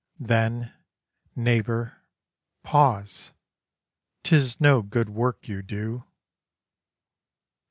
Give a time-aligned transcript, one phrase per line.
[0.19, 0.73] Then,
[1.35, 2.01] neighbour!
[2.63, 3.33] pause;
[4.23, 6.05] 'tis no good work you do.